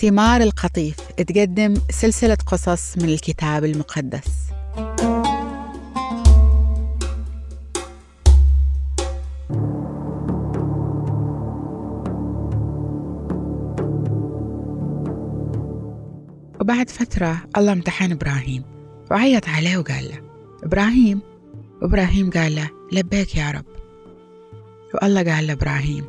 ثمار 0.00 0.40
القطيف. 0.40 0.96
تقدم 1.00 1.74
سلسلة 1.90 2.38
قصص 2.46 2.98
من 2.98 3.04
الكتاب 3.08 3.64
المقدس. 3.64 4.50
وبعد 16.60 16.90
فترة 16.90 17.42
الله 17.56 17.72
امتحن 17.72 18.12
إبراهيم 18.12 18.62
وعيط 19.10 19.48
عليه 19.48 19.78
وقال 19.78 20.04
له 20.04 20.20
إبراهيم؟ 20.64 21.20
وإبراهيم 21.82 22.30
قال 22.30 22.54
له 22.54 22.70
لبيك 22.92 23.36
يا 23.36 23.50
رب. 23.50 23.64
والله 25.02 25.34
قال 25.34 25.46
لإبراهيم 25.46 26.04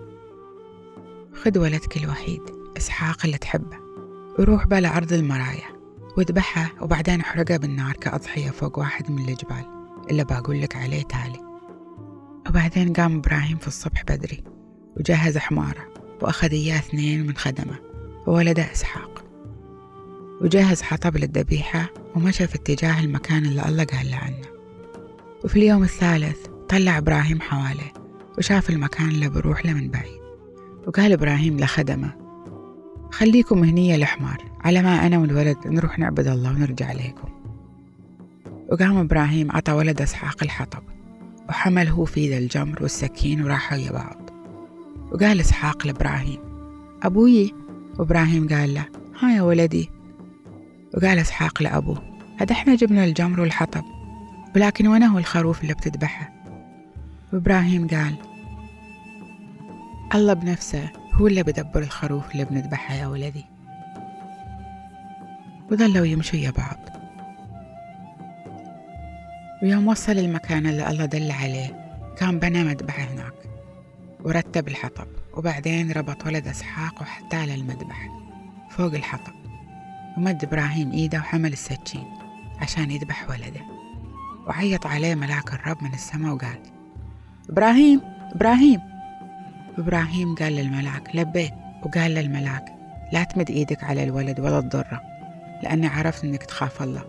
خذ 1.44 1.60
ولدك 1.60 1.98
الوحيد 1.98 2.42
إسحاق 2.78 3.26
اللي 3.26 3.38
تحبه. 3.38 3.81
وروح 4.40 4.68
بلا 4.68 4.98
أرض 4.98 5.14
المرايا 5.14 5.82
واذبحها 6.18 6.72
وبعدين 6.82 7.22
احرقها 7.22 7.58
بالنار 7.58 7.94
كأضحية 7.94 8.50
فوق 8.50 8.80
واحد 8.80 9.12
من 9.12 9.30
الجبال. 9.30 9.66
اللي 10.12 10.24
بقول 10.24 10.62
لك 10.62 10.76
عليه 10.76 11.02
تالي. 11.04 11.40
وبعدين 12.50 12.94
قام 12.94 13.18
إبراهيم 13.18 13.58
في 13.58 13.68
الصبح 13.68 14.04
بدري 14.04 14.44
وجهز 14.98 15.38
حماره 15.38 15.88
وأخذ 16.22 16.52
إياه 16.52 16.78
اثنين 16.78 17.28
من 17.28 17.38
خدمه 17.38 17.80
وولده 18.28 18.72
إسحاق. 18.72 19.24
وجهز 20.42 20.82
حطب 20.82 21.18
للذبيحة 21.18 21.90
ومشى 22.16 22.48
في 22.48 22.56
اتجاه 22.56 23.00
المكان 23.00 23.46
اللي 23.46 23.66
الله 23.66 23.84
قال 23.84 24.12
له 24.12 24.18
عنه. 24.18 24.48
وفي 25.44 25.56
اليوم 25.56 25.84
الثالث 25.84 26.38
طلع 26.70 26.98
إبراهيم 26.98 27.42
حواله 27.42 27.92
وشاف 28.38 28.70
المكان 28.70 29.10
اللي 29.10 29.30
بروح 29.30 29.66
له 29.66 29.74
من 29.74 29.90
بعيد. 29.90 30.22
وقال 30.88 31.12
إبراهيم 31.12 31.60
لخدمه 31.60 32.21
خليكم 33.12 33.64
هنية 33.64 33.96
الحمار. 33.96 34.52
على 34.64 34.82
ما 34.82 35.06
أنا 35.06 35.18
والولد 35.18 35.58
نروح 35.66 36.00
نعبد 36.00 36.28
الله 36.28 36.50
ونرجع 36.50 36.92
لكم 36.92 37.28
وقام 38.72 38.98
إبراهيم 38.98 39.52
عطى 39.52 39.72
ولد 39.72 40.02
إسحاق 40.02 40.44
الحطب 40.44 40.84
وحمل 41.50 41.88
هو 41.88 42.06
في 42.06 42.30
ذا 42.30 42.38
الجمر 42.38 42.78
والسكين 42.82 43.44
وراحوا 43.44 43.78
ويا 43.78 43.92
بعض. 43.92 44.30
وقال 45.12 45.40
إسحاق 45.40 45.88
لإبراهيم 45.88 46.40
أبوي؟ 47.04 47.54
وإبراهيم 48.00 48.48
قال 48.48 48.74
له 48.74 48.86
ها 49.20 49.36
يا 49.36 49.42
ولدي. 49.42 49.90
وقال 50.98 51.20
إسحاق 51.20 51.64
لأبوه 51.64 52.02
هذا 52.38 52.52
إحنا 52.52 52.76
جبنا 52.76 53.06
الجمر 53.06 53.40
والحطب 53.42 53.84
ولكن 54.56 54.88
وين 54.88 55.04
هو 55.04 55.18
الخروف 55.18 55.62
اللي 55.62 55.74
بتذبحه؟ 55.74 56.34
وإبراهيم 57.34 57.88
قال 57.88 58.16
الله 60.16 60.34
بنفسه 60.34 61.01
هو 61.22 61.28
اللي 61.28 61.44
بدبر 61.44 61.80
الخروف 61.80 62.32
اللي 62.32 62.46
بنذبحه 62.46 62.94
يا 62.94 63.08
ولدي. 63.08 63.46
وظلوا 65.72 66.06
يمشوا 66.06 66.40
يا 66.40 66.52
بعض. 66.52 66.78
ويوم 69.64 69.88
وصل 69.88 70.12
المكان 70.12 70.68
اللي 70.68 70.90
الله 70.90 71.06
دل 71.06 71.32
عليه 71.32 71.98
كان 72.18 72.40
بنى 72.40 72.64
مذبح 72.64 73.00
هناك 73.00 73.34
ورتب 74.20 74.68
الحطب 74.68 75.08
وبعدين 75.34 75.92
ربط 75.92 76.26
ولد 76.26 76.48
إسحاق 76.48 77.02
وحتى 77.02 77.44
المذبح 77.44 78.08
فوق 78.70 78.94
الحطب 78.94 79.34
ومد 80.18 80.44
إبراهيم 80.44 80.92
إيده 80.92 81.18
وحمل 81.18 81.54
السكين 81.54 82.08
عشان 82.62 82.92
يذبح 82.92 83.30
ولده 83.30 83.62
وعيط 84.48 84.88
عليه 84.88 85.16
ملاك 85.16 85.54
الرب 85.54 85.84
من 85.84 85.94
السماء 85.94 86.34
وقال 86.34 86.60
إبراهيم 87.50 88.02
إبراهيم. 88.36 88.91
إبراهيم 89.78 90.36
قال 90.36 90.54
للملاك 90.54 91.16
لبيك. 91.16 91.54
وقال 91.84 92.12
للملاك 92.12 92.66
لا 93.14 93.24
تمد 93.24 93.50
إيدك 93.50 93.84
على 93.84 94.04
الولد 94.04 94.40
ولا 94.40 94.62
تضره 94.62 95.02
لأني 95.64 95.88
عرفت 95.88 96.24
إنك 96.24 96.44
تخاف 96.44 96.82
الله 96.82 97.04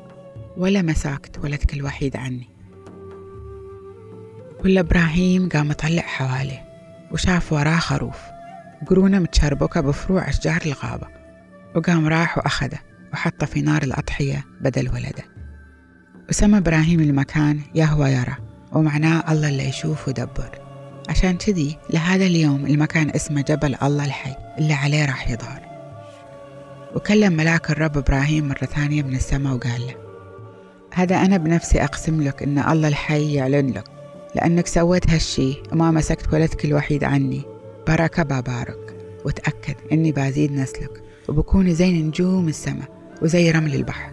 ولا 0.56 0.82
مساكت 0.82 1.38
ولدك 1.38 1.74
الوحيد 1.74 2.16
عني. 2.16 2.48
ولا 4.64 4.80
إبراهيم 4.80 5.48
قام 5.48 5.70
يطلع 5.70 6.02
حواليه 6.02 6.64
وشاف 7.10 7.52
وراه 7.52 7.76
خروف 7.76 8.18
قرونه 8.86 9.18
متشربكة 9.18 9.80
بفروع 9.80 10.28
أشجار 10.28 10.62
الغابة 10.66 11.06
وقام 11.76 12.08
راح 12.08 12.38
وأخده 12.38 12.78
وحطه 13.12 13.46
في 13.46 13.60
نار 13.60 13.82
الأضحية 13.82 14.44
بدل 14.60 14.88
ولده. 14.88 15.24
وسمى 16.28 16.58
إبراهيم 16.58 17.00
المكان 17.00 17.60
يهوى 17.74 18.10
يرى 18.10 18.36
ومعناه 18.72 19.32
الله 19.32 19.48
اللي 19.48 19.68
يشوف 19.68 20.08
ويدبر. 20.08 20.61
عشان 21.08 21.36
كذي 21.36 21.78
لهذا 21.90 22.26
اليوم 22.26 22.66
المكان 22.66 23.10
اسمه 23.10 23.40
جبل 23.40 23.76
الله 23.82 24.04
الحي 24.04 24.34
اللي 24.58 24.72
عليه 24.72 25.04
راح 25.04 25.30
يظهر. 25.30 25.62
وكلم 26.96 27.32
ملاك 27.32 27.70
الرب 27.70 27.98
إبراهيم 27.98 28.48
مرة 28.48 28.66
ثانية 28.66 29.02
من 29.02 29.14
السماء 29.14 29.54
وقال 29.54 29.80
له 29.86 29.94
هذا 30.94 31.16
أنا 31.16 31.36
بنفسي 31.36 31.84
أقسم 31.84 32.22
لك 32.22 32.42
إن 32.42 32.58
الله 32.58 32.88
الحي 32.88 33.34
يعلن 33.34 33.70
لك 33.70 33.84
لأنك 34.34 34.66
سويت 34.66 35.10
هالشي 35.10 35.54
وما 35.72 35.90
مسكت 35.90 36.34
ولدك 36.34 36.64
الوحيد 36.64 37.04
عني. 37.04 37.42
بركة 37.86 38.22
ببارك 38.22 38.96
وتأكد 39.24 39.74
إني 39.92 40.12
بزيد 40.12 40.52
نسلك 40.52 41.02
وبكون 41.28 41.74
زي 41.74 42.02
نجوم 42.02 42.48
السماء 42.48 42.88
وزي 43.22 43.50
رمل 43.50 43.74
البحر. 43.74 44.12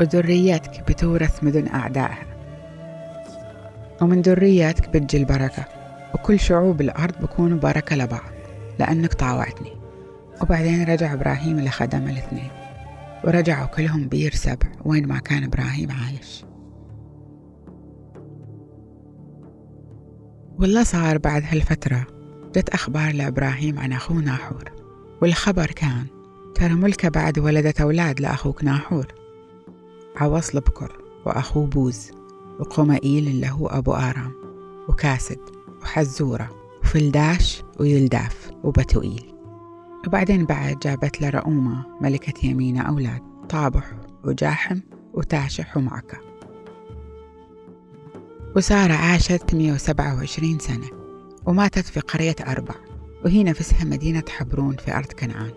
وذريتك 0.00 0.84
بتورث 0.88 1.44
مدن 1.44 1.68
أعدائها. 1.68 2.26
ومن 4.00 4.22
ذريتك 4.22 4.88
بتجي 4.88 5.16
البركة. 5.16 5.79
وكل 6.14 6.40
شعوب 6.40 6.80
الأرض 6.80 7.14
بكونوا 7.22 7.58
بركة 7.58 7.96
لبعض 7.96 8.30
لأنك 8.78 9.14
طاوعتني. 9.14 9.72
وبعدين 10.42 10.84
رجع 10.84 11.12
إبراهيم 11.12 11.60
لخدم 11.60 12.08
الاثنين. 12.08 12.50
ورجعوا 13.24 13.66
كلهم 13.66 14.08
بير 14.08 14.34
سبع 14.34 14.68
وين 14.84 15.08
ما 15.08 15.18
كان 15.18 15.44
إبراهيم 15.44 15.88
عايش. 15.90 16.44
والله 20.58 20.82
صار 20.82 21.18
بعد 21.18 21.42
هالفترة 21.46 22.06
جت 22.56 22.68
أخبار 22.68 23.12
لإبراهيم 23.12 23.78
عن 23.78 23.92
أخوه 23.92 24.16
ناحور. 24.16 24.64
والخبر 25.22 25.66
كان 25.66 26.06
ترى 26.54 26.74
ملكة 26.74 27.08
بعد 27.08 27.38
ولدت 27.38 27.80
أولاد 27.80 28.20
لأخوك 28.20 28.64
ناحور. 28.64 29.06
عوصل 30.16 30.60
بكر 30.60 30.98
وأخوه 31.26 31.66
بوز 31.66 32.10
وقمائيل 32.60 33.28
اللي 33.28 33.50
هو 33.50 33.66
أبو 33.66 33.92
آرام 33.92 34.32
وكاسد 34.88 35.38
وحزورة 35.82 36.50
وفلداش 36.82 37.62
ويلداف 37.80 38.50
وبتوئيل. 38.64 39.34
وبعدين 40.06 40.44
بعد 40.44 40.78
جابت 40.78 41.20
له 41.20 41.42
ملكة 42.00 42.46
يمينة 42.46 42.82
أولاد 42.82 43.22
طابح 43.48 43.92
وجاحم 44.24 44.80
وتاشح 45.14 45.76
ومعكة. 45.76 46.18
وسارة 48.56 48.92
عاشت 48.92 49.54
127 49.54 50.58
سنة 50.58 50.88
وماتت 51.46 51.86
في 51.86 52.00
قرية 52.00 52.36
أربع 52.46 52.74
وهي 53.24 53.44
نفسها 53.44 53.84
مدينة 53.84 54.24
حبرون 54.28 54.76
في 54.76 54.96
أرض 54.96 55.12
كنعان. 55.12 55.50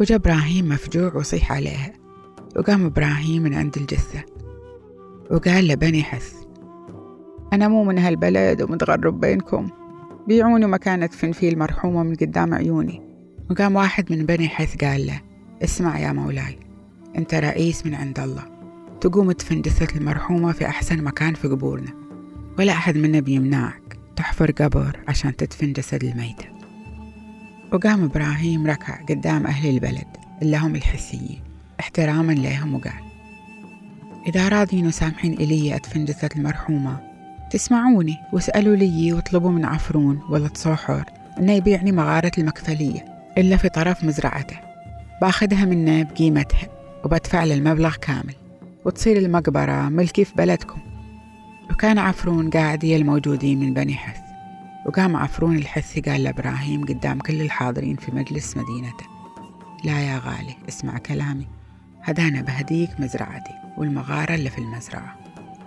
وجا 0.00 0.14
إبراهيم 0.14 0.68
مفجوع 0.68 1.14
وصيح 1.14 1.52
عليها 1.52 1.92
وقام 2.56 2.86
إبراهيم 2.86 3.42
من 3.42 3.54
عند 3.54 3.76
الجثة 3.76 4.24
وقال 5.30 5.68
لبني 5.68 6.02
حث 6.02 6.34
أنا 7.56 7.68
مو 7.68 7.84
من 7.84 7.98
هالبلد 7.98 8.62
ومتغرب 8.62 9.20
بينكم. 9.20 9.68
بيعوني 10.28 10.66
مكانة 10.66 11.06
فنفيل 11.06 11.58
مرحومة 11.58 12.02
من 12.02 12.14
قدام 12.14 12.54
عيوني. 12.54 13.02
وقام 13.50 13.76
واحد 13.76 14.12
من 14.12 14.26
بني 14.26 14.48
حث 14.48 14.84
قال 14.84 15.06
له 15.06 15.20
اسمع 15.64 15.98
يا 15.98 16.12
مولاي 16.12 16.58
أنت 17.18 17.34
رئيس 17.34 17.86
من 17.86 17.94
عند 17.94 18.20
الله. 18.20 18.42
تقوم 19.00 19.32
تدفن 19.32 19.60
جثة 19.62 19.96
المرحومة 19.96 20.52
في 20.52 20.66
أحسن 20.66 21.04
مكان 21.04 21.34
في 21.34 21.48
قبورنا. 21.48 21.92
ولا 22.58 22.72
أحد 22.72 22.96
منا 22.96 23.20
بيمنعك. 23.20 23.98
تحفر 24.16 24.50
قبر 24.50 25.00
عشان 25.08 25.36
تدفن 25.36 25.72
جسد 25.72 26.04
الميتة. 26.04 26.44
وقام 27.72 28.04
إبراهيم 28.04 28.66
ركع 28.66 29.02
قدام 29.02 29.46
أهل 29.46 29.70
البلد 29.70 30.08
اللي 30.42 30.56
هم 30.56 30.74
الحثيين 30.74 31.40
احتراما 31.80 32.32
لهم 32.32 32.74
وقال 32.74 33.02
إذا 34.26 34.48
راضين 34.48 34.86
وسامحين 34.86 35.32
إلي 35.32 35.76
أدفن 35.76 36.04
جثة 36.04 36.28
المرحومة 36.36 37.15
تسمعوني 37.50 38.18
واسألوا 38.32 38.76
لي 38.76 39.12
واطلبوا 39.12 39.50
من 39.50 39.64
عفرون 39.64 40.20
ولا 40.28 40.48
تصوحر 40.48 41.04
إنه 41.38 41.52
يبيعني 41.52 41.92
مغارة 41.92 42.32
المكفلية 42.38 43.04
إلا 43.38 43.56
في 43.56 43.68
طرف 43.68 44.04
مزرعته. 44.04 44.56
باخدها 45.20 45.64
منه 45.64 46.02
بقيمتها 46.02 46.68
وبدفع 47.04 47.44
له 47.44 47.54
المبلغ 47.54 47.96
كامل. 47.96 48.34
وتصير 48.84 49.18
المقبرة 49.18 49.88
ملكي 49.88 50.24
في 50.24 50.34
بلدكم. 50.34 50.80
وكان 51.70 51.98
عفرون 51.98 52.50
قاعد 52.50 52.84
يا 52.84 52.96
الموجودين 52.96 53.60
من 53.60 53.74
بني 53.74 53.94
حث. 53.94 54.20
وقام 54.86 55.16
عفرون 55.16 55.56
الحثي 55.56 56.00
قال 56.00 56.22
لإبراهيم 56.22 56.84
قدام 56.84 57.18
كل 57.18 57.40
الحاضرين 57.40 57.96
في 57.96 58.12
مجلس 58.12 58.56
مدينته. 58.56 59.04
لا 59.84 60.00
يا 60.00 60.18
غالي 60.18 60.54
اسمع 60.68 60.98
كلامي. 60.98 61.46
هدانا 62.02 62.42
بهديك 62.42 62.90
مزرعتي 63.00 63.54
والمغارة 63.78 64.34
اللي 64.34 64.50
في 64.50 64.58
المزرعة. 64.58 65.16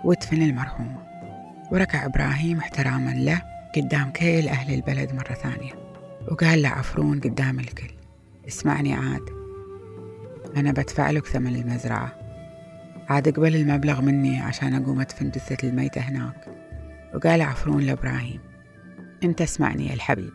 وادفن 0.04 0.42
المرحومة 0.42 1.09
وركع 1.70 2.06
إبراهيم 2.06 2.58
احتراما 2.58 3.10
له 3.10 3.42
قدام 3.76 4.10
كل 4.10 4.48
أهل 4.48 4.74
البلد 4.74 5.12
مرة 5.12 5.34
ثانية. 5.34 5.72
وقال 6.30 6.62
لعفرون 6.62 7.20
قدام 7.20 7.60
الكل. 7.60 7.90
اسمعني 8.48 8.94
عاد. 8.94 9.22
أنا 10.56 10.72
بدفع 10.72 11.10
لك 11.10 11.26
ثمن 11.26 11.56
المزرعة. 11.56 12.12
عاد 13.08 13.28
قبل 13.28 13.56
المبلغ 13.56 14.00
مني 14.00 14.40
عشان 14.40 14.82
أقوم 14.82 15.00
أدفن 15.00 15.30
جثة 15.30 15.68
الميتة 15.68 16.00
هناك. 16.00 16.46
وقال 17.14 17.42
عفرون 17.42 17.82
لإبراهيم 17.82 18.40
أنت 19.24 19.42
اسمعني 19.42 19.86
يا 19.86 19.94
الحبيب. 19.94 20.32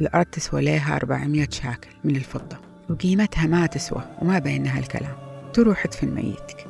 الأرض 0.00 0.26
تسوى 0.26 0.64
لها 0.64 0.96
أربعمية 0.96 1.48
شاكل 1.50 1.90
من 2.04 2.16
الفضة 2.16 2.58
وقيمتها 2.90 3.46
ما 3.46 3.66
تسوى 3.66 4.02
وما 4.22 4.38
بينها 4.38 4.78
الكلام. 4.78 5.16
تروح 5.52 5.86
تدفن 5.86 6.14
ميتك. 6.14 6.66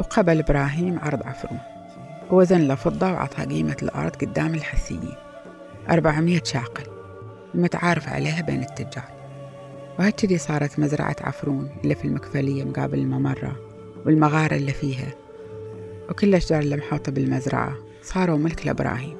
وقبل 0.00 0.38
إبراهيم 0.38 0.98
عرض 0.98 1.22
عفرون. 1.26 1.77
ووزن 2.30 2.60
له 2.60 2.74
فضة 2.74 3.12
وعطى 3.12 3.44
قيمة 3.44 3.76
الأرض 3.82 4.16
قدام 4.16 4.54
الحثيين 4.54 5.14
أربعمية 5.90 6.42
شاقل. 6.44 6.84
المتعارف 7.54 8.08
عليها 8.08 8.42
بين 8.42 8.62
التجار. 8.62 9.08
وهكذي 9.98 10.38
صارت 10.38 10.78
مزرعة 10.78 11.16
عفرون 11.20 11.70
اللي 11.84 11.94
في 11.94 12.04
المكفلية 12.04 12.64
مقابل 12.64 12.98
الممرة 12.98 13.56
والمغارة 14.06 14.54
اللي 14.54 14.72
فيها. 14.72 15.08
وكل 16.10 16.28
الأشجار 16.28 16.60
اللي 16.60 16.76
محوطة 16.76 17.12
بالمزرعة 17.12 17.74
صاروا 18.02 18.38
ملك 18.38 18.66
لإبراهيم. 18.66 19.16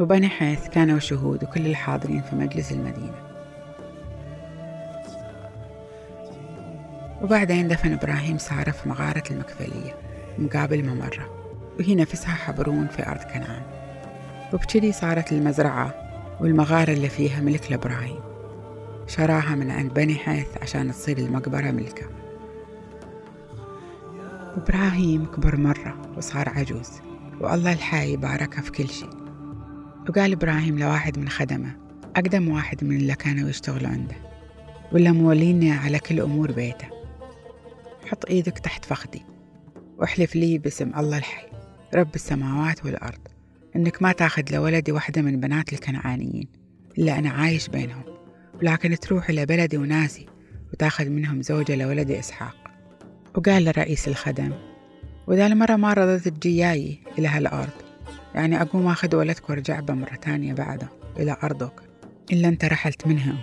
وبني 0.00 0.28
حيث 0.28 0.68
كانوا 0.68 0.98
شهود 0.98 1.44
وكل 1.44 1.66
الحاضرين 1.66 2.22
في 2.22 2.36
مجلس 2.36 2.72
المدينة. 2.72 3.32
وبعدين 7.22 7.68
دفن 7.68 7.92
إبراهيم 7.92 8.38
سارة 8.38 8.70
في 8.70 8.88
مغارة 8.88 9.22
المكفلية 9.30 9.94
مقابل 10.38 10.84
ممرة. 10.84 11.41
وهي 11.78 11.94
نفسها 11.94 12.34
حبرون 12.34 12.86
في 12.86 13.08
أرض 13.08 13.20
كنعان. 13.20 13.62
وبكذي 14.52 14.92
صارت 14.92 15.32
المزرعة 15.32 15.94
والمغارة 16.40 16.92
اللي 16.92 17.08
فيها 17.08 17.40
ملك 17.40 17.70
لإبراهيم 17.70 18.20
شراها 19.06 19.54
من 19.54 19.70
عند 19.70 19.94
بني 19.94 20.14
حيث 20.14 20.48
عشان 20.62 20.92
تصير 20.92 21.18
المقبرة 21.18 21.70
ملكة. 21.70 22.06
إبراهيم 24.56 25.26
كبر 25.26 25.56
مرة 25.56 26.12
وصار 26.16 26.48
عجوز 26.48 26.90
والله 27.40 27.72
الحي 27.72 28.16
باركها 28.16 28.60
في 28.60 28.70
كل 28.70 28.88
شيء. 28.88 29.10
وقال 30.08 30.32
إبراهيم 30.32 30.78
لواحد 30.78 31.18
من 31.18 31.28
خدمه 31.28 31.76
أقدم 32.16 32.48
واحد 32.48 32.84
من 32.84 32.96
اللي 32.96 33.14
كانوا 33.14 33.48
يشتغلوا 33.48 33.90
عنده 33.90 34.16
ولا 34.92 35.12
موليني 35.12 35.72
على 35.72 35.98
كل 35.98 36.20
أمور 36.20 36.52
بيته. 36.52 36.86
حط 38.06 38.26
إيدك 38.26 38.58
تحت 38.58 38.84
فخدي 38.84 39.24
وأحلف 39.98 40.36
لي 40.36 40.58
باسم 40.58 40.92
الله 40.96 41.18
الحي. 41.18 41.51
رب 41.94 42.14
السماوات 42.14 42.84
والأرض 42.84 43.20
إنك 43.76 44.02
ما 44.02 44.12
تاخذ 44.12 44.42
لولدي 44.50 44.92
واحدة 44.92 45.22
من 45.22 45.40
بنات 45.40 45.72
الكنعانيين. 45.72 46.48
إلا 46.98 47.18
أنا 47.18 47.30
عايش 47.30 47.68
بينهم 47.68 48.04
ولكن 48.62 48.98
تروح 48.98 49.28
إلى 49.28 49.46
بلدي 49.46 49.76
وناسي 49.76 50.26
وتاخذ 50.72 51.08
منهم 51.08 51.42
زوجة 51.42 51.76
لولدي 51.76 52.18
إسحاق. 52.18 52.56
وقال 53.34 53.64
لرئيس 53.64 54.08
الخدم 54.08 54.52
وإذا 55.26 55.46
المرة 55.46 55.76
ما 55.76 55.92
رضت 55.92 56.28
تجياي 56.28 56.98
إلى 57.18 57.28
هالأرض 57.28 57.70
يعني 58.34 58.62
أقوم 58.62 58.86
أخذ 58.86 59.16
ولدك 59.16 59.50
وأرجع 59.50 59.80
بمرة 59.80 60.14
تانية 60.14 60.52
بعده 60.52 60.88
إلى 61.18 61.36
أرضك 61.42 61.80
إلا 62.32 62.48
أنت 62.48 62.64
رحلت 62.64 63.06
منها 63.06 63.34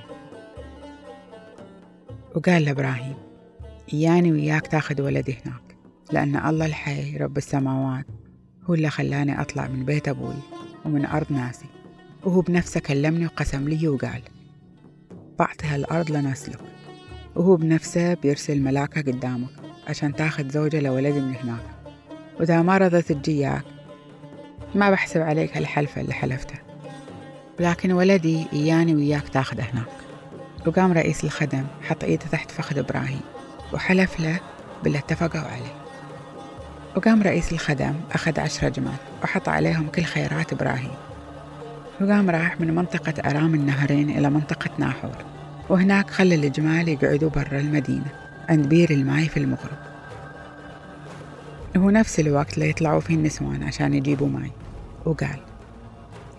وقال 2.36 2.66
لإبراهيم 2.66 3.16
إياني 3.94 4.31
وياك 4.31 4.68
تاخذ 4.68 5.02
ولدي 5.02 5.38
هناك 5.45 5.75
لأن 6.12 6.36
الله 6.36 6.66
الحي 6.66 7.18
رب 7.18 7.38
السماوات 7.38 8.06
هو 8.69 8.74
اللي 8.74 8.89
خلاني 8.89 9.42
أطلع 9.42 9.68
من 9.68 9.86
بيت 9.86 10.07
أبوي 10.07 10.36
ومن 10.86 11.06
أرض 11.06 11.25
ناسي. 11.30 11.66
وهو 12.24 12.42
بنفسه 12.42 12.80
كلمني 12.80 13.25
وقسم 13.25 13.69
لي 13.69 13.88
وقال 13.88 14.21
بعطي 15.39 15.68
هالأرض 15.68 16.12
لنسلك. 16.12 16.60
وهو 17.36 17.56
بنفسه 17.56 18.13
بيرسل 18.13 18.62
ملاكة 18.62 19.01
قدامك 19.01 19.50
عشان 19.88 20.16
تاخذ 20.16 20.50
زوجة 20.50 20.80
لولدي 20.80 21.19
من 21.19 21.36
هناك. 21.36 21.63
وإذا 22.39 22.62
ما 22.62 22.77
رضت 22.77 23.12
تجياك 23.12 23.63
ما 24.75 24.89
بحسب 24.92 25.21
عليك 25.21 25.57
هالحلفة 25.57 26.01
اللي 26.01 26.13
حلفتها 26.13 26.60
لكن 27.60 27.92
ولدي 27.92 28.45
إياني 28.54 28.95
وياك 28.95 29.30
تاخذه 29.30 29.62
هناك. 29.62 29.88
وقام 30.68 30.92
رئيس 30.92 31.24
الخدم 31.24 31.66
حط 31.81 32.04
إيده 32.04 32.25
تحت 32.31 32.51
فخذ 32.51 32.77
إبراهيم 32.77 33.21
وحلف 33.74 34.19
له 34.19 34.39
باللي 34.83 34.98
اتفقوا 34.98 35.42
عليه. 35.42 35.88
وقام 36.95 37.24
رئيس 37.24 37.51
الخدم 37.51 37.94
أخذ 38.12 38.39
عشرة 38.39 38.69
جمال 38.69 38.95
وحط 39.24 39.50
عليهم 39.50 39.88
كل 39.88 40.03
خيرات 40.03 40.53
إبراهيم. 40.53 40.91
وقام 42.01 42.30
راح 42.30 42.62
من 42.62 42.75
منطقة 42.75 43.30
أرام 43.30 43.56
النهرين 43.56 44.09
إلى 44.09 44.30
منطقة 44.30 44.69
ناحور. 44.77 45.15
وهناك 45.69 46.09
خلى 46.09 46.36
الجمال 46.36 46.89
يقعدوا 46.89 47.30
برا 47.30 47.59
المدينة 47.59 48.12
عند 48.50 48.68
بير 48.68 48.89
الماي 48.91 49.27
في 49.27 49.38
المغرب. 49.38 49.77
وهو 51.75 51.89
نفس 51.89 52.19
الوقت 52.19 52.53
اللي 52.53 52.69
يطلعوا 52.69 53.00
فيه 53.00 53.15
النسوان 53.15 53.63
عشان 53.63 53.94
يجيبوا 53.94 54.27
ماي. 54.27 54.51
وقال 55.06 55.39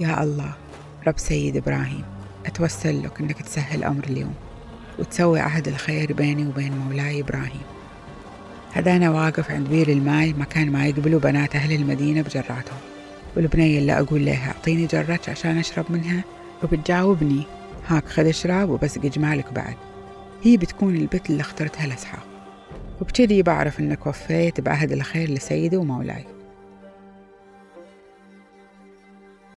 يا 0.00 0.22
الله 0.22 0.52
رب 1.06 1.18
سيد 1.18 1.56
إبراهيم 1.56 2.04
أتوسل 2.46 3.02
لك 3.02 3.20
إنك 3.20 3.42
تسهل 3.42 3.84
أمر 3.84 4.04
اليوم 4.04 4.34
وتسوي 4.98 5.40
عهد 5.40 5.68
الخير 5.68 6.12
بيني 6.12 6.46
وبين 6.46 6.78
مولاي 6.78 7.20
إبراهيم. 7.20 7.62
هذانا 8.72 9.10
واقف 9.10 9.50
عند 9.50 9.68
بير 9.68 9.88
الماي 9.88 10.32
مكان 10.32 10.72
ما 10.72 10.86
يقبلوا 10.86 11.20
بنات 11.20 11.56
أهل 11.56 11.72
المدينة 11.72 12.22
بجراتهم. 12.22 12.78
والبنية 13.36 13.78
اللي 13.78 13.98
أقول 13.98 14.24
لها 14.24 14.48
أعطيني 14.48 14.86
جرتش 14.86 15.28
عشان 15.28 15.58
أشرب 15.58 15.84
منها 15.90 16.24
وبتجاوبني 16.62 17.42
هاك 17.88 18.08
خذ 18.08 18.26
اشرب 18.26 18.70
وبسقي 18.70 19.08
جمالك 19.08 19.52
بعد. 19.52 19.74
هي 20.42 20.56
بتكون 20.56 20.96
البت 20.96 21.30
اللي 21.30 21.40
اخترتها 21.40 21.86
لإسحاق 21.86 22.26
وبكذي 23.00 23.42
بعرف 23.42 23.80
إنك 23.80 24.06
وفيت 24.06 24.60
بعهد 24.60 24.92
الخير 24.92 25.30
لسيدي 25.30 25.76
ومولاي. 25.76 26.39